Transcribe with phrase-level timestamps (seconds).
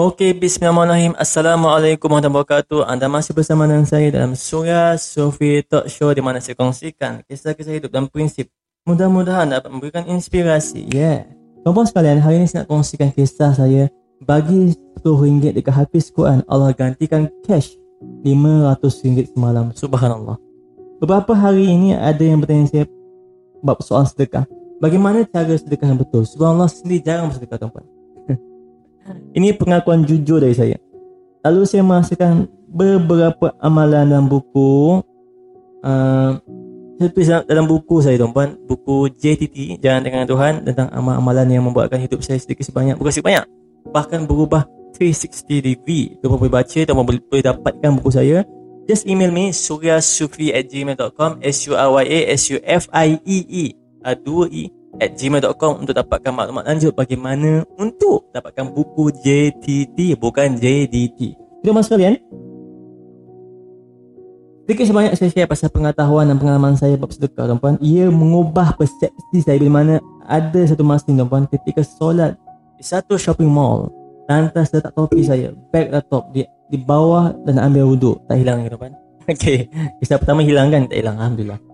[0.00, 1.12] Okey, bismillahirrahmanirrahim.
[1.12, 2.88] Assalamualaikum warahmatullahi wabarakatuh.
[2.88, 7.76] Anda masih bersama dengan saya dalam Surya Sufi Talk Show di mana saya kongsikan kisah-kisah
[7.76, 8.48] hidup dan prinsip.
[8.88, 10.88] Mudah-mudahan dapat memberikan inspirasi.
[10.88, 11.28] Yeah.
[11.60, 13.92] Tuan-tuan sekalian, hari ini saya nak kongsikan kisah saya
[14.24, 14.72] bagi
[15.04, 16.48] RM10 dekat Hafiz Quran.
[16.48, 17.76] Allah gantikan cash
[18.24, 19.68] RM500 semalam.
[19.76, 20.40] Subhanallah.
[20.96, 22.84] Beberapa hari ini ada yang bertanya saya
[23.60, 24.48] bab soal sedekah.
[24.80, 26.24] Bagaimana cara sedekah yang betul?
[26.24, 27.99] Subhanallah sendiri jarang bersedekah tuan-tuan.
[29.36, 30.76] Ini pengakuan jujur dari saya.
[31.40, 35.00] Lalu saya merasakan beberapa amalan dalam buku
[35.82, 36.36] uh,
[37.00, 38.60] saya tulis dalam buku saya tuan-puan.
[38.68, 43.00] Buku JTT Jangan Dengan Tuhan tentang amal-amalan yang membuatkan hidup saya sedikit sebanyak.
[43.00, 43.48] Bukan sedikit banyak
[43.88, 44.68] bahkan berubah
[45.00, 46.20] 360 degree.
[46.20, 48.44] Tuan boleh baca tuan boleh, boleh dapatkan buku saya?
[48.84, 53.64] Just email me suryasufi at gmail.com s-u-r-y-a-s-u-f-i-e-e
[54.04, 54.68] uh, dua e
[54.98, 61.38] at gmail.com untuk dapatkan maklumat lanjut bagaimana untuk dapatkan buku JTT bukan JDT.
[61.62, 62.14] Terima kasih sekalian.
[64.70, 67.74] Sedikit sebanyak saya share pasal pengetahuan dan pengalaman saya bab sedekah tuan-puan.
[67.82, 69.94] Ia mengubah persepsi saya bila mana
[70.30, 72.38] ada satu masa ni tuan-puan ketika solat
[72.78, 73.90] di satu shopping mall.
[74.30, 78.22] Lantas letak topi saya, bag laptop di di bawah dan ambil wuduk.
[78.30, 78.94] Tak hilang ke tuan-puan?
[79.30, 79.70] Okay.
[80.02, 80.90] Kisah pertama hilang kan?
[80.90, 81.14] Tak hilang.
[81.18, 81.69] Alhamdulillah.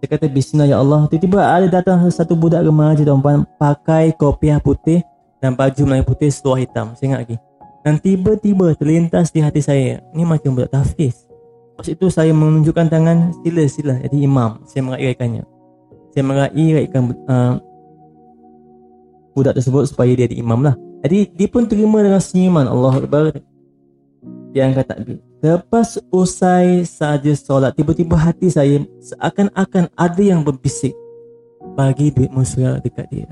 [0.00, 1.04] Dia kata bismillah ya Allah.
[1.12, 5.04] Tiba-tiba ada datang satu budak remaja tuan-puan pakai kopiah putih
[5.44, 6.96] dan baju Melayu putih seluar hitam.
[6.96, 7.36] Saya ingat lagi.
[7.84, 10.00] Dan tiba-tiba terlintas di hati saya.
[10.16, 11.28] Ni macam budak tahfiz.
[11.76, 14.64] Lepas itu saya menunjukkan tangan sila-sila jadi imam.
[14.64, 15.44] Saya meraihkannya.
[16.16, 17.54] Saya meraihkan uh,
[19.36, 20.76] budak tersebut supaya dia jadi imam lah.
[21.04, 23.32] Jadi dia pun terima dengan senyuman Allah Akbar.
[24.50, 25.18] Dia angkat takbir.
[25.40, 30.92] Lepas usai saja solat, tiba-tiba hati saya seakan-akan ada yang berbisik
[31.78, 33.30] bagi duit musuh dekat dia.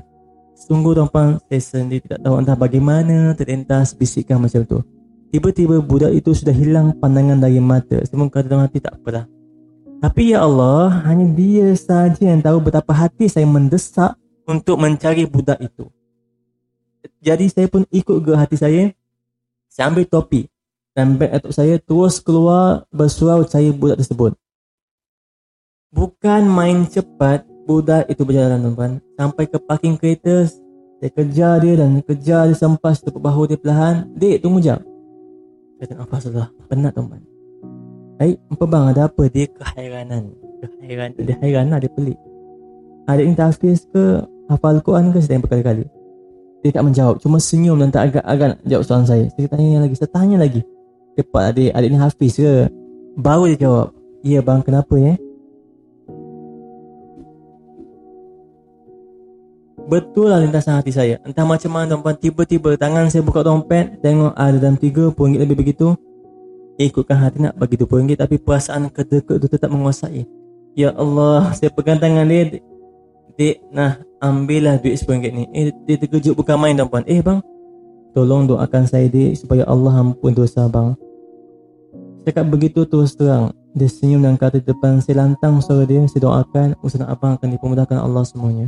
[0.55, 4.79] Sungguh tuan-tuan, saya sendiri tidak tahu entah bagaimana terlintas bisikan macam tu.
[5.29, 7.99] Tiba-tiba budak itu sudah hilang pandangan dari mata.
[8.01, 9.27] Kata dalam hati tak apalah.
[9.99, 14.15] Tapi ya Allah, hanya dia saja yang tahu betapa hati saya mendesak
[14.47, 15.85] untuk mencari budak itu.
[17.19, 18.83] Jadi saya pun ikut ke hati saya.
[19.69, 20.47] Saya ambil topi
[21.15, 24.35] beg atuk saya terus keluar bersurau cari budak tersebut.
[25.89, 28.91] Bukan main cepat budak itu berjalan tuan-tuan.
[29.17, 30.45] Sampai ke parking kereta,
[31.01, 34.05] saya kejar dia dan kejar dia sempas tepuk bahu dia perlahan.
[34.13, 34.81] Dek, tunggu jap.
[35.77, 36.49] Saya tengok apa salah.
[36.69, 37.21] Penat tuan-tuan.
[38.19, 39.23] Baik, apa bang ada apa?
[39.31, 40.23] Dia kehairanan.
[40.59, 42.19] Kehairan, dia hairan lah, dia pelik.
[43.07, 45.85] Ada ini tahfiz ke hafal Quran ke saya tanya berkali-kali.
[46.59, 49.25] Dia tak menjawab, cuma senyum dan tak agak-agak jawab soalan saya.
[49.31, 50.61] Saya tanya lagi, saya tanya lagi
[51.19, 51.71] cepat adik.
[51.75, 52.71] Adik ni hafiz ke?
[53.19, 53.91] Baru dia jawab.
[54.23, 55.15] Ya bang kenapa ya
[59.89, 61.17] Betul lah lintasan hati saya.
[61.25, 62.13] Entah macam mana tuan-puan.
[62.13, 63.97] Tiba-tiba tangan saya buka dompet.
[64.05, 65.97] Tengok ada dalam RM30 lebih begitu.
[66.77, 70.29] Ikutkan hati nak bagi RM20 Tapi perasaan kedekut itu tetap menguasai.
[70.77, 72.61] Ya Allah Saya pegang tangan dia
[73.35, 75.43] Dek Nah Ambillah duit RM10 ni.
[75.57, 77.03] Eh dia terkejut bukan main tuan-puan.
[77.09, 77.41] Eh bang
[78.13, 80.93] Tolong doakan saya dek Supaya Allah ampun dosa bang
[82.27, 83.55] Cakap begitu terus terang.
[83.71, 87.47] Dia senyum dan kata di depan saya lantang suara dia Saya doakan usaha abang akan
[87.53, 88.67] dipermudahkan Allah semuanya.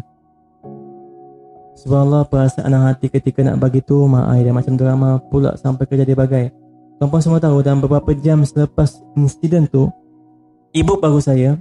[1.76, 6.06] Subhanallah perasaan hati ketika nak bagi tu Mak air dan macam drama pula sampai kerja
[6.06, 6.54] dia bagai.
[7.02, 9.90] Tuan-puan semua tahu dalam beberapa jam selepas insiden tu
[10.72, 11.58] Ibu baru saya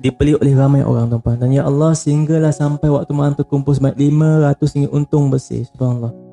[0.00, 1.36] Dibeli oleh ramai orang tuan-puan.
[1.36, 6.29] Dan ya Allah sehinggalah sampai waktu malam terkumpul sebanyak 500 ringgit untung bersih Subhanallah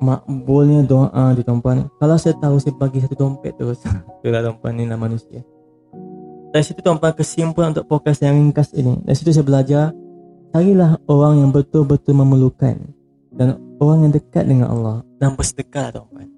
[0.00, 3.80] makbulnya doa di tuan Kalau saya tahu saya bagi satu dompet terus.
[4.20, 5.40] Itulah tuan ni lah manusia.
[6.52, 9.00] Dari situ tuan kesimpulan untuk podcast yang ringkas ini.
[9.04, 9.84] Dari situ saya belajar
[10.56, 12.80] carilah orang yang betul-betul memerlukan
[13.36, 16.32] dan orang yang dekat dengan Allah dan bersedekah tuan-tuan.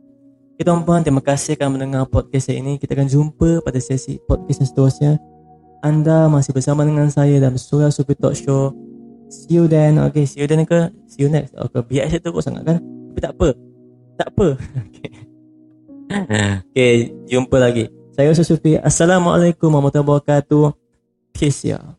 [0.58, 2.82] Okay, tuan-tuan, terima kasih kerana mendengar podcast ini.
[2.82, 5.12] Kita akan jumpa pada sesi podcast yang seterusnya.
[5.87, 8.75] Anda masih bersama dengan saya dalam Surah Super Talk Show.
[9.31, 10.02] See you then.
[10.11, 10.90] Okay, see you then ke?
[11.06, 11.54] See you next.
[11.54, 12.82] Okay, biar saya teruk sangat kan?
[13.08, 13.49] Tapi tak apa.
[14.19, 14.49] Tak apa.
[16.08, 17.12] Okay.
[17.28, 17.93] Jumpa lagi.
[18.16, 20.72] Saya Yusuf Sufi Assalamualaikum warahmatullahi wabarakatuh.
[21.37, 21.98] Peace ya